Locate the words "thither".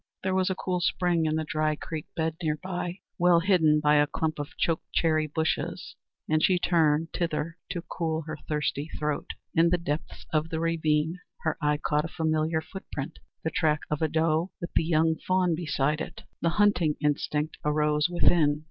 7.13-7.59